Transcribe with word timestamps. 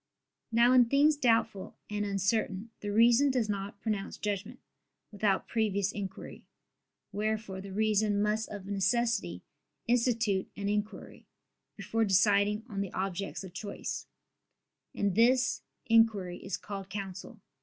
Now 0.51 0.73
in 0.73 0.85
things 0.85 1.15
doubtful 1.15 1.75
and 1.87 2.03
uncertain 2.07 2.71
the 2.79 2.89
reason 2.91 3.29
does 3.29 3.47
not 3.47 3.79
pronounce 3.79 4.17
judgment, 4.17 4.57
without 5.11 5.47
previous 5.47 5.91
inquiry: 5.91 6.43
wherefore 7.11 7.61
the 7.61 7.71
reason 7.71 8.19
must 8.19 8.49
of 8.49 8.65
necessity 8.65 9.43
institute 9.87 10.49
an 10.57 10.69
inquiry 10.69 11.27
before 11.77 12.03
deciding 12.03 12.63
on 12.67 12.81
the 12.81 12.91
objects 12.93 13.43
of 13.43 13.53
choice; 13.53 14.07
and 14.95 15.13
this 15.13 15.61
inquiry 15.85 16.43
is 16.43 16.57
called 16.57 16.89
counsel. 16.89 17.39